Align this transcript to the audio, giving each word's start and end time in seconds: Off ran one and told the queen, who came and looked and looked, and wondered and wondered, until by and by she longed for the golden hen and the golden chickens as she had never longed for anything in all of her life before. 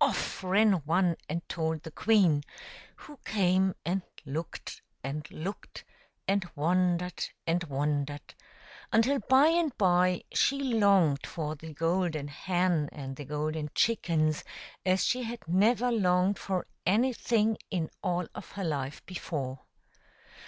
Off 0.00 0.44
ran 0.44 0.74
one 0.86 1.16
and 1.28 1.42
told 1.48 1.82
the 1.82 1.90
queen, 1.90 2.44
who 2.94 3.18
came 3.24 3.74
and 3.84 4.02
looked 4.24 4.80
and 5.02 5.28
looked, 5.32 5.84
and 6.28 6.48
wondered 6.54 7.24
and 7.48 7.64
wondered, 7.64 8.32
until 8.92 9.18
by 9.18 9.48
and 9.48 9.76
by 9.78 10.22
she 10.32 10.60
longed 10.72 11.26
for 11.26 11.56
the 11.56 11.74
golden 11.74 12.28
hen 12.28 12.88
and 12.92 13.16
the 13.16 13.24
golden 13.24 13.68
chickens 13.74 14.44
as 14.86 15.02
she 15.04 15.24
had 15.24 15.40
never 15.48 15.90
longed 15.90 16.38
for 16.38 16.64
anything 16.86 17.58
in 17.68 17.90
all 18.04 18.28
of 18.36 18.52
her 18.52 18.64
life 18.64 19.04
before. 19.04 19.64